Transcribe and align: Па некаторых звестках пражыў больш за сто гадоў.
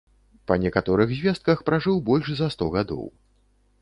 Па 0.51 0.55
некаторых 0.63 1.13
звестках 1.19 1.61
пражыў 1.67 2.03
больш 2.11 2.33
за 2.41 2.47
сто 2.57 2.73
гадоў. 2.77 3.05